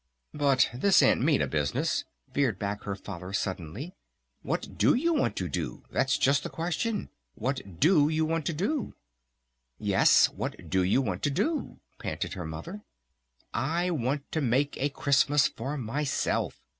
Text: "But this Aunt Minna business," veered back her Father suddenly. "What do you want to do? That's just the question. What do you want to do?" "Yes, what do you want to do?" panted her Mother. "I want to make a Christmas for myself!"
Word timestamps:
"But 0.33 0.71
this 0.73 1.03
Aunt 1.03 1.21
Minna 1.21 1.45
business," 1.45 2.05
veered 2.33 2.57
back 2.57 2.85
her 2.85 2.95
Father 2.95 3.33
suddenly. 3.33 3.93
"What 4.41 4.75
do 4.79 4.95
you 4.95 5.13
want 5.13 5.35
to 5.35 5.47
do? 5.47 5.83
That's 5.91 6.17
just 6.17 6.41
the 6.41 6.49
question. 6.49 7.09
What 7.35 7.79
do 7.79 8.09
you 8.09 8.25
want 8.25 8.47
to 8.47 8.53
do?" 8.53 8.95
"Yes, 9.77 10.25
what 10.27 10.71
do 10.71 10.81
you 10.81 11.03
want 11.03 11.21
to 11.21 11.29
do?" 11.29 11.81
panted 11.99 12.33
her 12.33 12.45
Mother. 12.47 12.81
"I 13.53 13.91
want 13.91 14.31
to 14.31 14.41
make 14.41 14.75
a 14.77 14.89
Christmas 14.89 15.47
for 15.47 15.77
myself!" 15.77 16.59